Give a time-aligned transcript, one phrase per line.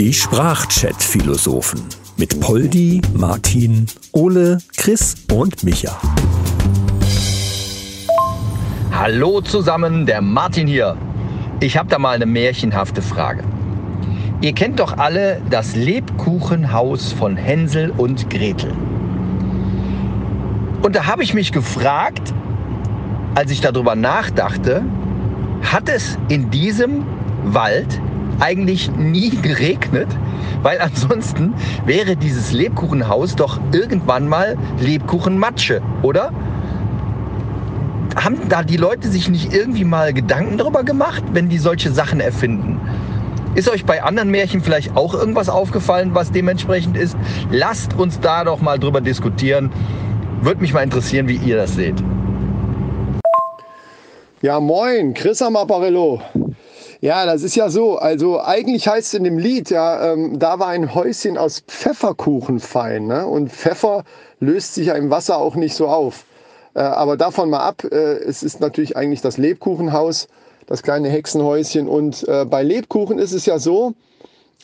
[0.00, 1.80] Die Sprachchat-Philosophen
[2.16, 5.96] mit Poldi, Martin, Ole, Chris und Micha.
[8.90, 10.96] Hallo zusammen, der Martin hier.
[11.60, 13.44] Ich habe da mal eine märchenhafte Frage.
[14.40, 18.72] Ihr kennt doch alle das Lebkuchenhaus von Hänsel und Gretel.
[20.82, 22.32] Und da habe ich mich gefragt,
[23.34, 24.84] als ich darüber nachdachte,
[25.62, 27.04] hat es in diesem
[27.54, 28.00] Wald
[28.40, 30.08] eigentlich nie geregnet,
[30.62, 31.54] weil ansonsten
[31.86, 36.32] wäre dieses Lebkuchenhaus doch irgendwann mal Lebkuchenmatsche, oder?
[38.16, 42.20] Haben da die Leute sich nicht irgendwie mal Gedanken darüber gemacht, wenn die solche Sachen
[42.20, 42.80] erfinden?
[43.54, 47.16] Ist euch bei anderen Märchen vielleicht auch irgendwas aufgefallen, was dementsprechend ist?
[47.50, 49.70] Lasst uns da doch mal drüber diskutieren.
[50.42, 51.96] Würde mich mal interessieren, wie ihr das seht.
[54.42, 56.20] Ja, moin, Chris am Apparillo.
[57.00, 57.96] Ja, das ist ja so.
[57.96, 62.58] Also eigentlich heißt es in dem Lied, ja, ähm, da war ein Häuschen aus Pfefferkuchen
[62.58, 63.06] fein.
[63.06, 63.24] Ne?
[63.24, 64.02] Und Pfeffer
[64.40, 66.24] löst sich ja im Wasser auch nicht so auf.
[66.74, 70.26] Äh, aber davon mal ab, äh, es ist natürlich eigentlich das Lebkuchenhaus,
[70.66, 71.86] das kleine Hexenhäuschen.
[71.88, 73.94] Und äh, bei Lebkuchen ist es ja so,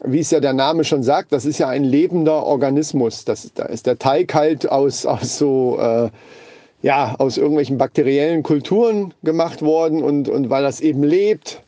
[0.02, 3.24] wie es ja der Name schon sagt, das ist ja ein lebender Organismus.
[3.24, 6.10] Das, da ist der Teig halt aus, aus so, äh,
[6.82, 11.63] ja, aus irgendwelchen bakteriellen Kulturen gemacht worden und, und weil das eben lebt,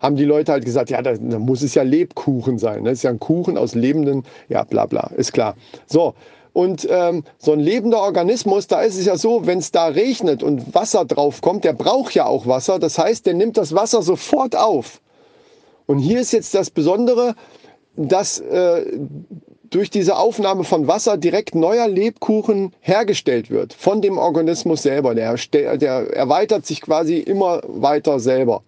[0.00, 2.84] haben die Leute halt gesagt, ja, da, da muss es ja Lebkuchen sein.
[2.84, 5.54] Das ist ja ein Kuchen aus lebenden, ja, bla bla, ist klar.
[5.86, 6.14] So,
[6.52, 10.42] und ähm, so ein lebender Organismus, da ist es ja so, wenn es da regnet
[10.42, 12.78] und Wasser drauf kommt, der braucht ja auch Wasser.
[12.78, 15.00] Das heißt, der nimmt das Wasser sofort auf.
[15.86, 17.34] Und hier ist jetzt das Besondere,
[17.96, 18.98] dass äh,
[19.70, 25.14] durch diese Aufnahme von Wasser direkt neuer Lebkuchen hergestellt wird von dem Organismus selber.
[25.14, 28.62] Der, der erweitert sich quasi immer weiter selber.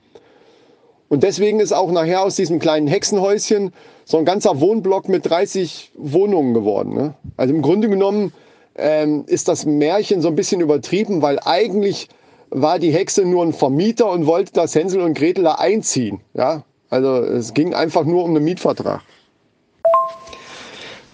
[1.13, 3.75] Und deswegen ist auch nachher aus diesem kleinen Hexenhäuschen
[4.07, 6.95] so ein ganzer Wohnblock mit 30 Wohnungen geworden.
[6.95, 7.13] Ne?
[7.37, 8.33] Also im Grunde genommen
[8.77, 12.09] ähm, ist das Märchen so ein bisschen übertrieben, weil eigentlich
[12.49, 16.23] war die Hexe nur ein Vermieter und wollte, dass Hänsel und Gretel da einziehen.
[16.33, 16.65] Ja?
[16.89, 19.03] Also es ging einfach nur um einen Mietvertrag.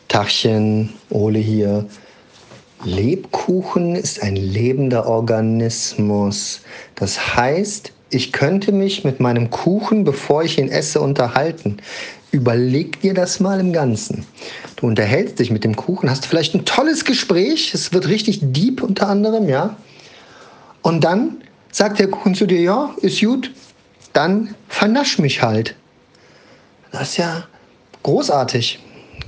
[0.07, 1.87] Tachchen, Ole hier.
[2.85, 6.61] Lebkuchen ist ein lebender Organismus.
[6.95, 11.79] Das heißt, ich könnte mich mit meinem Kuchen, bevor ich ihn esse, unterhalten.
[12.31, 14.27] Überleg dir das mal im Ganzen.
[14.77, 18.83] Du unterhältst dich mit dem Kuchen, hast vielleicht ein tolles Gespräch, es wird richtig deep
[18.83, 19.77] unter anderem, ja.
[20.83, 21.43] Und dann
[21.73, 23.51] sagt der Kuchen zu dir, ja, ist gut,
[24.13, 25.75] dann vernasch mich halt.
[26.93, 27.47] Das ist ja
[28.03, 28.79] großartig.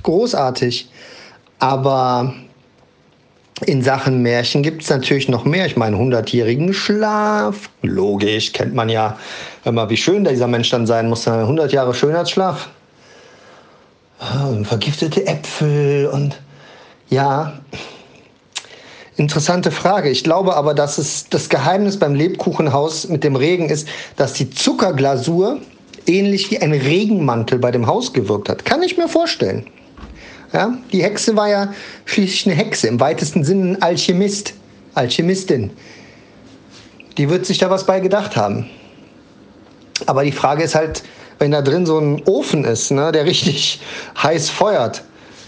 [0.03, 0.89] Großartig.
[1.59, 2.33] Aber
[3.65, 5.65] in Sachen Märchen gibt es natürlich noch mehr.
[5.65, 7.69] Ich meine, 100-jährigen Schlaf.
[7.81, 9.17] Logisch, kennt man ja.
[9.63, 11.27] Hör mal, wie schön dieser Mensch dann sein muss.
[11.27, 12.69] 100 Jahre Schönheitsschlaf.
[14.63, 16.39] vergiftete Äpfel und
[17.09, 17.53] ja,
[19.17, 20.09] Interessante Frage.
[20.09, 24.49] Ich glaube aber, dass es das Geheimnis beim Lebkuchenhaus mit dem Regen ist, dass die
[24.49, 25.59] Zuckerglasur
[26.07, 28.65] ähnlich wie ein Regenmantel bei dem Haus gewirkt hat.
[28.65, 29.67] Kann ich mir vorstellen.
[30.53, 30.77] Ja?
[30.91, 31.73] Die Hexe war ja
[32.05, 34.53] schließlich eine Hexe, im weitesten Sinne ein Alchemist,
[34.93, 35.71] Alchemistin.
[37.17, 38.69] Die wird sich da was bei gedacht haben.
[40.05, 41.03] Aber die Frage ist halt,
[41.39, 43.81] wenn da drin so ein Ofen ist, ne, der richtig
[44.21, 45.03] heiß feuert,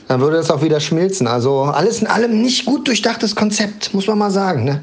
[0.07, 1.27] dann würde das auch wieder schmilzen.
[1.27, 4.65] Also alles in allem nicht gut durchdachtes Konzept, muss man mal sagen.
[4.65, 4.81] Ne?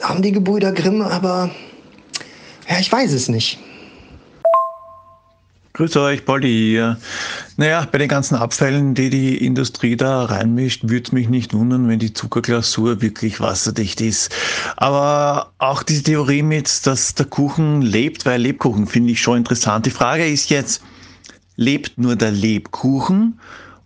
[0.00, 1.50] Haben die Gebrüder Grimm, aber
[2.68, 3.58] ja, ich weiß es nicht.
[5.80, 6.98] Grüß euch, Polly hier.
[7.56, 11.88] Naja, bei den ganzen Abfällen, die die Industrie da reinmischt, würde es mich nicht wundern,
[11.88, 14.30] wenn die Zuckerglasur wirklich wasserdicht ist.
[14.76, 19.86] Aber auch diese Theorie mit, dass der Kuchen lebt, weil Lebkuchen, finde ich schon interessant.
[19.86, 20.82] Die Frage ist jetzt,
[21.56, 23.40] lebt nur der Lebkuchen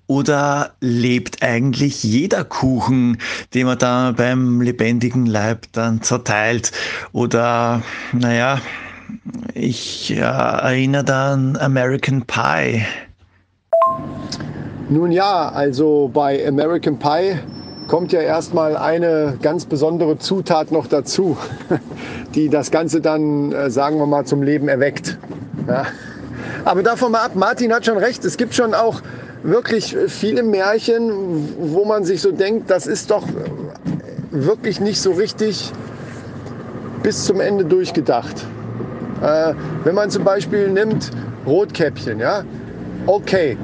[0.09, 3.19] oder lebt eigentlich jeder Kuchen,
[3.55, 6.73] den man da beim lebendigen Leib dann zerteilt?
[7.13, 8.61] Oder, naja,
[9.55, 12.85] ich äh, erinnere da an American Pie.
[14.89, 17.39] Nun ja, also bei American Pie
[17.87, 21.37] kommt ja erstmal eine ganz besondere Zutat noch dazu,
[22.35, 25.19] die das Ganze dann, äh, sagen wir mal, zum Leben erweckt.
[25.69, 25.87] Ja.
[26.65, 29.03] Aber davon mal ab, Martin hat schon recht, es gibt schon auch
[29.43, 33.27] wirklich viele Märchen, wo man sich so denkt, das ist doch
[34.31, 35.71] wirklich nicht so richtig
[37.03, 38.47] bis zum Ende durchgedacht.
[39.23, 41.11] Äh, wenn man zum Beispiel nimmt
[41.47, 42.45] Rotkäppchen, ja,
[43.07, 43.57] okay,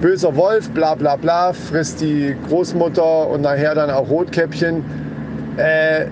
[0.00, 4.84] böser Wolf, bla bla bla, frisst die Großmutter und nachher dann auch Rotkäppchen.
[5.56, 6.06] Äh,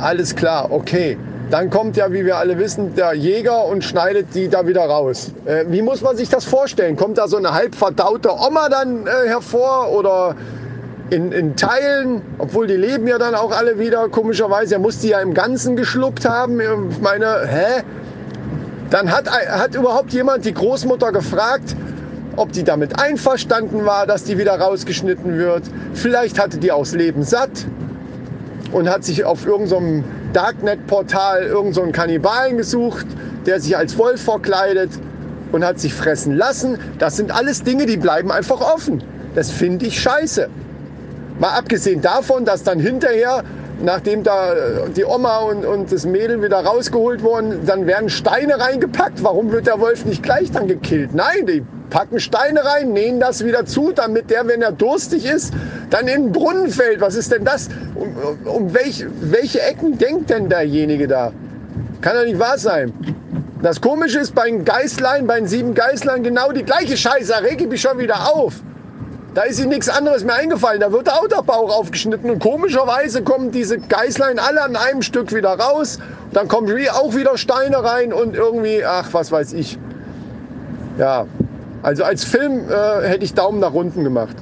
[0.00, 1.16] alles klar, okay.
[1.52, 5.32] dann kommt ja, wie wir alle wissen, der Jäger und schneidet die da wieder raus.
[5.44, 6.96] Äh, wie muss man sich das vorstellen?
[6.96, 10.34] Kommt da so eine halb verdaute Oma dann äh, hervor oder
[11.12, 14.76] in, in, Teilen, obwohl die leben ja dann auch alle wieder, komischerweise.
[14.76, 16.58] Er muss die ja im Ganzen geschluckt haben.
[16.58, 17.82] Ich meine, hä?
[18.88, 21.76] Dann hat, hat überhaupt jemand die Großmutter gefragt,
[22.36, 25.64] ob die damit einverstanden war, dass die wieder rausgeschnitten wird.
[25.92, 27.66] Vielleicht hatte die aus Leben satt
[28.72, 33.06] und hat sich auf irgendeinem Darknet-Portal irgendeinen so Kannibalen gesucht,
[33.44, 34.90] der sich als Wolf verkleidet
[35.52, 36.78] und hat sich fressen lassen.
[36.98, 39.04] Das sind alles Dinge, die bleiben einfach offen.
[39.34, 40.48] Das finde ich scheiße.
[41.42, 43.42] Mal abgesehen davon, dass dann hinterher,
[43.82, 48.60] nachdem da äh, die Oma und, und das Mädel wieder rausgeholt wurden, dann werden Steine
[48.60, 49.24] reingepackt.
[49.24, 51.12] Warum wird der Wolf nicht gleich dann gekillt?
[51.12, 55.52] Nein, die packen Steine rein, nähen das wieder zu, damit der, wenn er durstig ist,
[55.90, 57.00] dann in den Brunnen fällt.
[57.00, 57.68] Was ist denn das?
[57.96, 58.14] Um,
[58.44, 61.32] um welch, welche Ecken denkt denn derjenige da?
[62.02, 62.92] Kann doch nicht wahr sein.
[63.62, 67.32] Das Komische ist bei den Geißlein, bei den sieben Geißlein genau die gleiche Scheiße.
[67.32, 68.62] Da reg ich mich schon wieder auf.
[69.34, 70.80] Da ist ihm nichts anderes mehr eingefallen.
[70.80, 72.30] Da wird der Bauch aufgeschnitten.
[72.30, 75.98] Und komischerweise kommen diese Geißlein alle an einem Stück wieder raus.
[76.32, 79.78] Dann kommen auch wieder Steine rein und irgendwie, ach, was weiß ich.
[80.98, 81.26] Ja,
[81.82, 84.36] also als Film äh, hätte ich Daumen nach unten gemacht.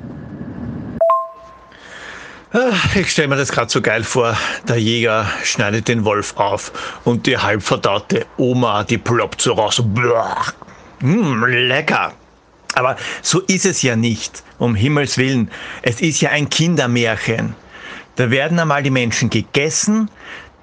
[2.96, 4.36] Ich stelle mir das gerade so geil vor.
[4.68, 9.80] Der Jäger schneidet den Wolf auf und die halbverdaute Oma, die ploppt so raus.
[11.00, 12.12] Mmh, lecker.
[12.74, 15.50] Aber so ist es ja nicht, um Himmels Willen.
[15.82, 17.54] Es ist ja ein Kindermärchen.
[18.16, 20.10] Da werden einmal die Menschen gegessen,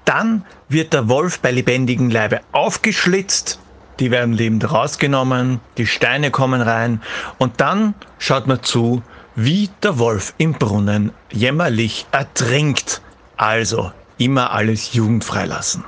[0.04, 3.58] dann wird der Wolf bei lebendigem Leibe aufgeschlitzt
[3.98, 7.02] die werden lebend rausgenommen, die Steine kommen rein
[7.38, 9.02] und dann schaut man zu,
[9.34, 13.02] wie der Wolf im Brunnen jämmerlich ertrinkt.
[13.36, 15.84] Also immer alles jugendfrei lassen.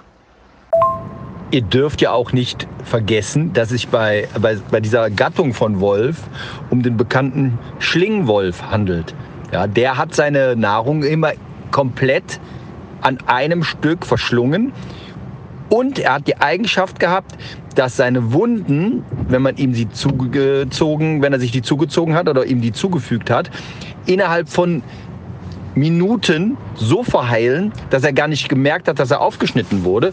[1.52, 6.23] Ihr dürft ja auch nicht vergessen, dass sich bei, bei, bei dieser Gattung von Wolf
[6.70, 9.14] um den bekannten Schlingwolf handelt.
[9.52, 11.32] Ja, der hat seine Nahrung immer
[11.73, 12.41] komplett
[13.00, 14.73] an einem Stück verschlungen.
[15.69, 17.37] Und er hat die Eigenschaft gehabt,
[17.75, 22.44] dass seine Wunden, wenn man ihm sie zugezogen, wenn er sich die zugezogen hat oder
[22.44, 23.50] ihm die zugefügt hat,
[24.06, 24.82] innerhalb von
[25.75, 30.12] Minuten so verheilen, dass er gar nicht gemerkt hat, dass er aufgeschnitten wurde.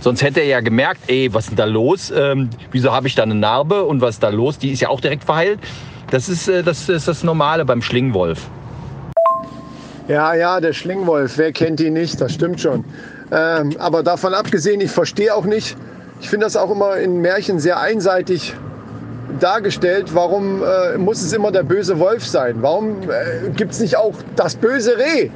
[0.00, 2.12] Sonst hätte er ja gemerkt, ey, was ist da los?
[2.14, 4.58] Ähm, wieso habe ich da eine Narbe und was ist da los?
[4.58, 5.60] Die ist ja auch direkt verheilt.
[6.10, 8.48] Das ist, äh, das, ist das Normale beim Schlingwolf.
[10.08, 12.20] Ja, ja, der Schlingwolf, wer kennt ihn nicht?
[12.20, 12.84] Das stimmt schon.
[13.30, 15.76] Ähm, aber davon abgesehen, ich verstehe auch nicht,
[16.20, 18.54] ich finde das auch immer in Märchen sehr einseitig
[19.38, 20.14] dargestellt.
[20.14, 22.56] Warum äh, muss es immer der böse Wolf sein?
[22.60, 25.30] Warum äh, gibt es nicht auch das böse Reh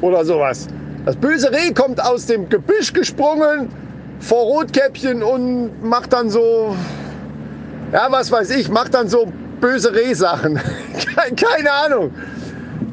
[0.00, 0.68] oder sowas?
[1.04, 3.68] Das böse Reh kommt aus dem Gebüsch gesprungen
[4.20, 6.74] vor Rotkäppchen und macht dann so,
[7.92, 9.30] ja, was weiß ich, macht dann so
[9.60, 10.58] böse Rehsachen.
[11.36, 12.10] Keine Ahnung.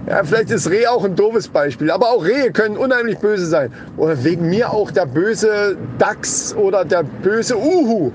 [0.07, 1.89] Ja, vielleicht ist Reh auch ein doofes Beispiel.
[1.89, 3.71] Aber auch Rehe können unheimlich böse sein.
[3.95, 8.11] Oder wegen mir auch der böse Dachs oder der böse Uhu.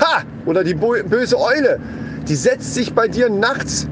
[0.00, 0.22] Ha!
[0.46, 1.78] Oder die böse Eule.
[2.28, 3.88] Die setzt sich bei dir nachts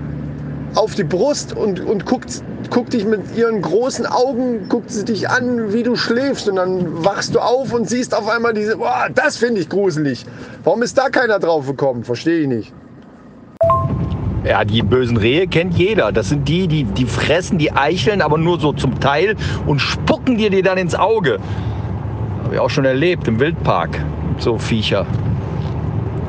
[0.74, 5.28] auf die Brust und, und guckt, guckt dich mit ihren großen Augen, guckt sie dich
[5.28, 6.48] an, wie du schläfst.
[6.48, 10.24] Und dann wachst du auf und siehst auf einmal diese, boah, das finde ich gruselig.
[10.64, 12.04] Warum ist da keiner drauf gekommen?
[12.04, 12.72] Verstehe ich nicht.
[14.44, 16.12] Ja, die bösen Rehe kennt jeder.
[16.12, 20.38] Das sind die, die, die fressen die Eicheln, aber nur so zum Teil und spucken
[20.38, 21.38] dir die dann ins Auge.
[22.44, 24.02] Habe ich auch schon erlebt im Wildpark.
[24.38, 25.06] So Viecher.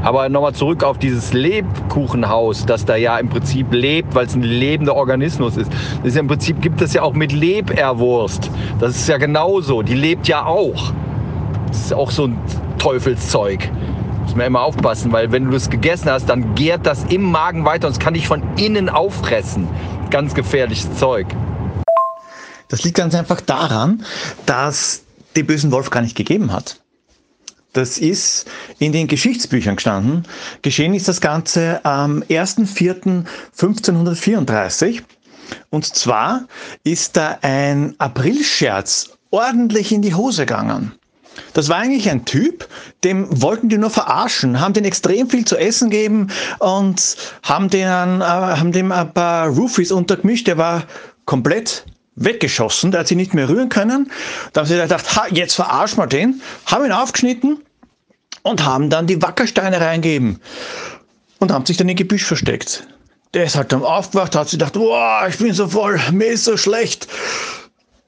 [0.04, 4.42] Aber nochmal zurück auf dieses Lebkuchenhaus, das da ja im Prinzip lebt, weil es ein
[4.42, 5.72] lebender Organismus ist.
[5.98, 8.50] Das ist ja Im Prinzip gibt es ja auch mit Leberwurst.
[8.80, 9.84] Das ist ja genauso.
[9.84, 10.92] Die lebt ja auch.
[11.68, 12.38] Das ist auch so ein
[12.80, 13.70] Teufelszeug.
[14.24, 17.66] Muss man immer aufpassen, weil wenn du das gegessen hast, dann gärt das im Magen
[17.66, 19.68] weiter und es kann dich von innen auffressen.
[20.10, 21.28] Ganz gefährliches Zeug.
[22.70, 24.04] Das liegt ganz einfach daran,
[24.46, 25.04] dass
[25.36, 26.81] die bösen Wolf gar nicht gegeben hat.
[27.74, 28.46] Das ist
[28.80, 30.26] in den Geschichtsbüchern gestanden.
[30.62, 35.04] Geschehen ist das Ganze am 1.4.1534.
[35.70, 36.48] Und zwar
[36.84, 40.94] ist da ein Aprilscherz ordentlich in die Hose gegangen.
[41.54, 42.68] Das war eigentlich ein Typ,
[43.06, 46.28] dem wollten die nur verarschen, haben den extrem viel zu essen gegeben
[46.60, 50.48] und haben, den, äh, haben dem ein paar Roofies untergemischt.
[50.48, 50.84] Der war
[51.26, 54.12] komplett weggeschossen, der hat sich nicht mehr rühren können.
[54.54, 57.60] Da haben sie gedacht, ha, jetzt verarschen wir den, haben ihn aufgeschnitten
[58.44, 60.40] und haben dann die Wackersteine reingegeben
[61.40, 62.88] und haben sich dann im Gebüsch versteckt.
[63.34, 66.44] Der ist halt dann aufgewacht, hat sich gedacht, boah, ich bin so voll, mir ist
[66.44, 67.08] so schlecht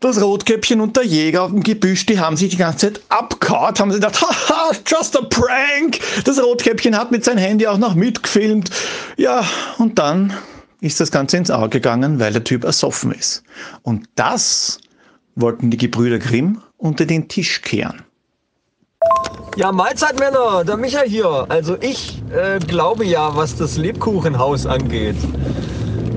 [0.04, 3.74] das Rotkäppchen und der Jäger auf dem Gebüsch, die haben sich die ganze Zeit abgehauen,
[3.80, 6.00] haben sie gedacht, haha, just a prank.
[6.26, 8.70] Das Rotkäppchen hat mit seinem Handy auch noch mitgefilmt.
[9.18, 9.46] Ja,
[9.78, 10.34] und dann
[10.84, 13.44] ist das Ganze ins Auge gegangen, weil der Typ ersoffen ist.
[13.84, 14.80] Und das
[15.36, 18.02] wollten die Gebrüder Grimm unter den Tisch kehren.
[19.56, 21.46] Ja, Mahlzeit Männer, der Micha hier.
[21.48, 25.16] Also ich äh, glaube ja, was das Lebkuchenhaus angeht.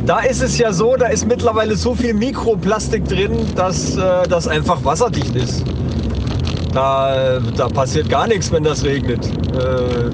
[0.05, 4.49] Da ist es ja so, da ist mittlerweile so viel Mikroplastik drin, dass äh, das
[4.49, 5.65] einfach wasserdicht ist.
[6.73, 9.27] Da, da passiert gar nichts, wenn das regnet.
[9.55, 10.11] Äh,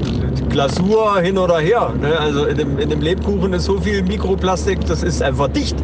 [0.52, 1.94] Glasur hin oder her.
[1.98, 2.18] Ne?
[2.18, 5.74] Also in dem, in dem Lebkuchen ist so viel Mikroplastik, das ist einfach dicht.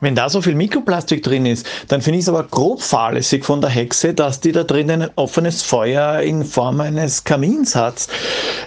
[0.00, 3.60] Wenn da so viel Mikroplastik drin ist, dann finde ich es aber grob fahrlässig von
[3.60, 8.08] der Hexe, dass die da drin ein offenes Feuer in Form eines Kamins hat.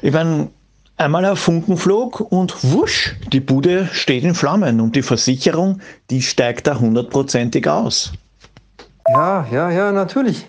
[0.02, 0.50] Ich meine,
[0.98, 6.68] einmal ein Funkenflug und wusch, die Bude steht in Flammen und die Versicherung, die steigt
[6.68, 8.14] da hundertprozentig aus.
[9.10, 10.46] Ja, ja, ja, natürlich.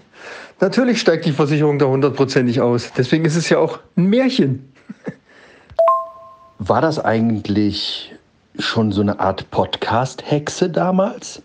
[0.61, 2.93] Natürlich steigt die Versicherung da hundertprozentig aus.
[2.97, 4.73] Deswegen ist es ja auch ein Märchen.
[6.59, 8.15] War das eigentlich
[8.59, 11.43] schon so eine Art Podcast-Hexe damals?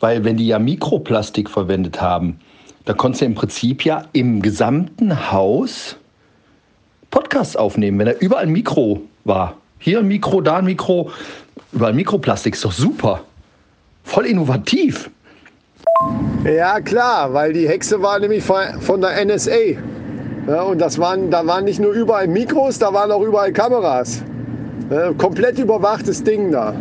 [0.00, 2.38] Weil wenn die ja Mikroplastik verwendet haben,
[2.84, 5.96] da konntest du im Prinzip ja im gesamten Haus
[7.10, 9.56] Podcasts aufnehmen, wenn da überall ein Mikro war.
[9.78, 11.10] Hier ein Mikro, da ein Mikro,
[11.72, 13.20] überall Mikroplastik, ist doch super.
[14.04, 15.10] Voll innovativ.
[16.44, 19.50] Ja, klar, weil die Hexe war nämlich von der NSA.
[20.46, 24.22] Ja, und das waren, da waren nicht nur überall Mikros, da waren auch überall Kameras.
[24.90, 26.74] Ja, komplett überwachtes Ding da.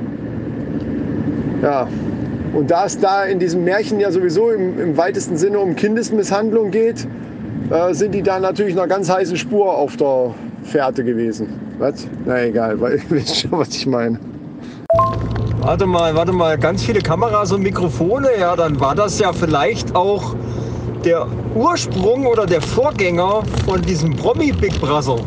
[1.62, 1.88] Ja,
[2.53, 6.71] und da es da in diesem Märchen ja sowieso im, im weitesten Sinne um Kindesmisshandlung
[6.71, 7.07] geht,
[7.69, 10.33] äh, sind die da natürlich eine ganz heiße Spur auf der
[10.63, 11.50] Fährte gewesen.
[11.79, 12.07] Was?
[12.25, 14.19] Na egal, weil ihr wisst schon, was ich meine.
[15.67, 19.93] Warte mal, warte mal, ganz viele Kameras und Mikrofone, ja, dann war das ja vielleicht
[19.97, 20.33] auch
[21.03, 25.17] der Ursprung oder der Vorgänger von diesem Promi Big Brother.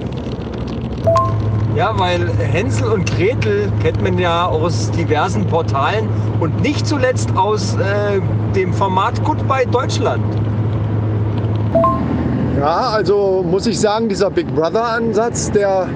[1.77, 6.09] Ja, weil Hänsel und Gretel kennt man ja aus diversen Portalen
[6.41, 8.23] und nicht zuletzt aus äh,
[8.55, 10.25] dem Format Goodbye Deutschland.
[12.59, 15.87] Ja, also muss ich sagen, dieser Big Brother-Ansatz, der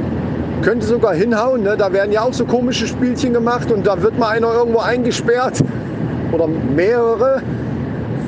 [0.64, 1.62] könnte sogar hinhauen.
[1.62, 1.76] Ne?
[1.76, 5.62] Da werden ja auch so komische Spielchen gemacht und da wird mal einer irgendwo eingesperrt
[6.32, 7.42] oder mehrere.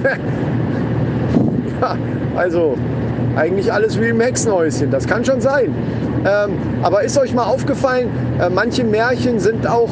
[1.81, 1.97] ja,
[2.37, 2.77] also
[3.37, 4.91] eigentlich alles wie im Hexenhäuschen.
[4.91, 5.75] Das kann schon sein.
[6.27, 6.53] Ähm,
[6.83, 9.91] aber ist euch mal aufgefallen, äh, manche Märchen sind auch,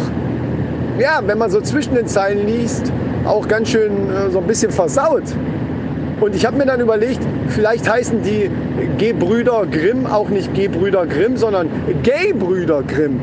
[0.99, 2.93] ja, wenn man so zwischen den Zeilen liest,
[3.25, 5.25] auch ganz schön äh, so ein bisschen versaut.
[6.21, 8.51] Und ich habe mir dann überlegt, vielleicht heißen die
[8.99, 11.69] Gebrüder Grimm auch nicht Gebrüder Grimm, sondern
[12.03, 13.21] Gay-Brüder Grimm.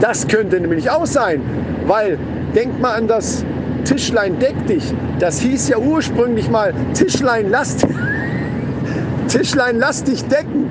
[0.00, 1.40] Das könnte nämlich auch sein,
[1.86, 2.18] weil
[2.54, 3.44] denk mal an das
[3.84, 4.92] Tischlein deck dich.
[5.18, 7.76] Das hieß ja ursprünglich mal Tischlein lass,
[9.28, 10.70] Tischlein lass dich decken.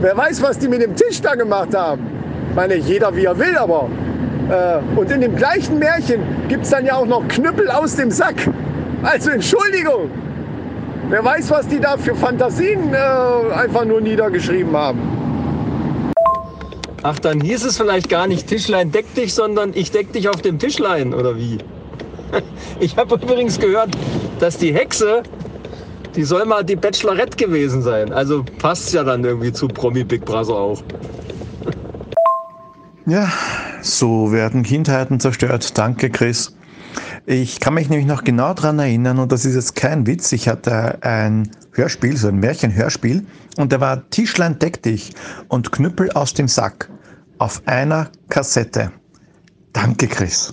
[0.00, 2.02] Wer weiß, was die mit dem Tisch da gemacht haben.
[2.50, 3.88] Ich meine, jeder wie er will, aber.
[4.50, 8.10] Äh, und in dem gleichen Märchen gibt es dann ja auch noch Knüppel aus dem
[8.10, 8.36] Sack.
[9.04, 10.10] Also Entschuldigung.
[11.10, 12.96] Wer weiß, was die da für Fantasien äh,
[13.52, 14.98] einfach nur niedergeschrieben haben.
[17.02, 20.40] Ach, dann hieß es vielleicht gar nicht Tischlein deck dich, sondern ich deck dich auf
[20.40, 21.58] dem Tischlein, oder wie?
[22.80, 23.90] Ich habe übrigens gehört,
[24.40, 25.22] dass die Hexe,
[26.16, 28.12] die soll mal die Bachelorette gewesen sein.
[28.12, 30.82] Also passt ja dann irgendwie zu Promi Big Brother auch.
[33.06, 33.30] Ja,
[33.82, 35.76] so werden Kindheiten zerstört.
[35.78, 36.56] Danke, Chris.
[37.26, 40.46] Ich kann mich nämlich noch genau daran erinnern, und das ist jetzt kein Witz, ich
[40.46, 43.24] hatte ein Hörspiel, so ein Märchenhörspiel,
[43.56, 45.14] und da war Tischlein deck dich
[45.48, 46.90] und Knüppel aus dem Sack
[47.38, 48.92] auf einer Kassette.
[49.72, 50.52] Danke, Chris.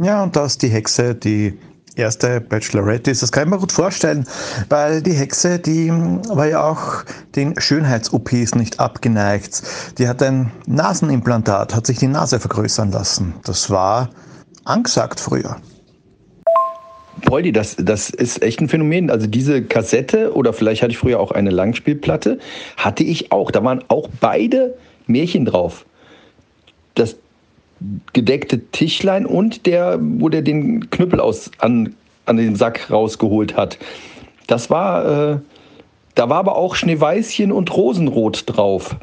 [0.00, 1.58] Ja, und da ist die Hexe, die
[1.96, 3.22] erste Bachelorette ist.
[3.22, 4.24] Das kann ich mir gut vorstellen,
[4.68, 7.02] weil die Hexe, die war ja auch
[7.34, 9.62] den Schönheits-OPs nicht abgeneigt.
[9.98, 13.34] Die hat ein Nasenimplantat, hat sich die Nase vergrößern lassen.
[13.42, 14.10] Das war
[14.64, 15.60] angesagt früher.
[17.22, 19.10] Poldi, das, das ist echt ein Phänomen.
[19.10, 22.38] Also diese Kassette oder vielleicht hatte ich früher auch eine Langspielplatte,
[22.76, 23.50] hatte ich auch.
[23.50, 24.74] Da waren auch beide
[25.06, 25.84] Märchen drauf.
[26.94, 27.16] Das
[28.12, 31.94] gedeckte Tischlein und der, wo der den Knüppel aus, an,
[32.26, 33.78] an den Sack rausgeholt hat.
[34.46, 35.38] Das war, äh,
[36.14, 38.96] da war aber auch Schneeweißchen und Rosenrot drauf.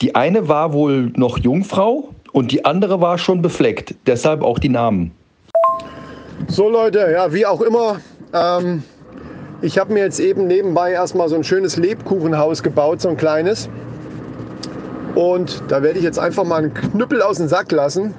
[0.00, 3.94] Die eine war wohl noch Jungfrau und die andere war schon befleckt.
[4.06, 5.12] Deshalb auch die Namen.
[6.48, 8.00] So Leute, ja, wie auch immer.
[8.32, 8.82] Ähm,
[9.60, 13.68] ich habe mir jetzt eben nebenbei erstmal so ein schönes Lebkuchenhaus gebaut, so ein kleines.
[15.14, 18.14] Und da werde ich jetzt einfach mal einen Knüppel aus dem Sack lassen.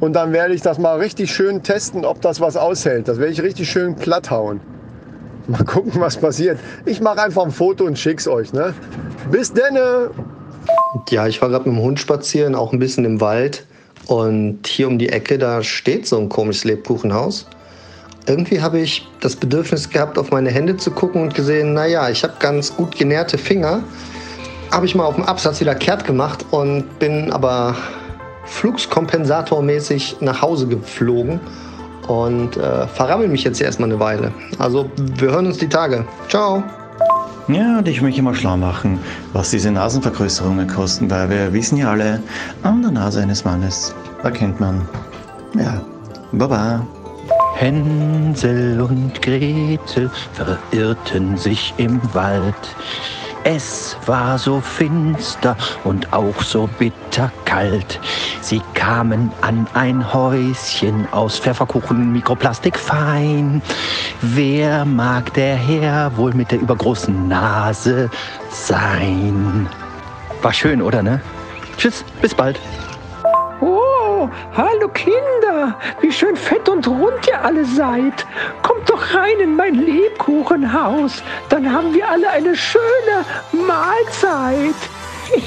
[0.00, 3.06] Und dann werde ich das mal richtig schön testen, ob das was aushält.
[3.06, 4.60] Das werde ich richtig schön platt hauen.
[5.46, 6.58] Mal gucken, was passiert.
[6.84, 8.52] Ich mache einfach ein Foto und schick's euch.
[8.52, 8.74] Ne?
[9.30, 10.10] Bis denne!
[11.10, 13.64] Ja, ich war gerade mit dem Hund spazieren, auch ein bisschen im Wald.
[14.06, 17.46] Und hier um die Ecke, da steht so ein komisches Lebkuchenhaus.
[18.26, 22.22] Irgendwie habe ich das Bedürfnis gehabt, auf meine Hände zu gucken und gesehen, naja, ich
[22.22, 23.82] habe ganz gut genährte Finger.
[24.70, 27.76] Habe ich mal auf dem Absatz wieder kehrt gemacht und bin aber
[28.44, 31.40] flugskompensatormäßig nach Hause geflogen
[32.08, 34.32] und äh, verrammel mich jetzt erstmal eine Weile.
[34.58, 36.04] Also wir hören uns die Tage.
[36.28, 36.62] Ciao.
[37.48, 39.00] Ja, und ich möchte mal schlau machen,
[39.32, 42.22] was diese Nasenvergrößerungen kosten, weil wir wissen ja alle,
[42.62, 44.86] an der Nase eines Mannes erkennt man.
[45.54, 45.80] Ja,
[46.32, 46.86] baba.
[47.56, 52.54] Hänsel und Gretel verirrten sich im Wald.
[53.44, 57.98] Es war so finster und auch so bitterkalt.
[58.42, 63.62] Sie kamen an ein Häuschen aus Pfefferkuchen, Mikroplastik fein.
[64.20, 68.10] Wer mag der Herr wohl mit der übergroßen Nase
[68.50, 69.68] sein?
[70.42, 71.22] War schön, oder ne?
[71.78, 72.60] Tschüss, bis bald.
[73.62, 78.26] Oh, hallo Kinder, wie schön fett und rund ihr alle seid.
[78.62, 83.24] Kommt doch rein in mein Lebkuchenhaus, dann haben wir alle eine schöne
[83.66, 84.76] Mahlzeit.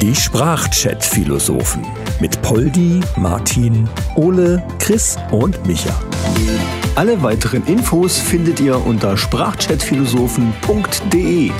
[0.00, 1.84] Die Sprachchat-Philosophen
[2.20, 5.94] mit Poldi, Martin, Ole, Chris und Micha.
[6.96, 11.52] Alle weiteren Infos findet ihr unter sprachchatphilosophen.de.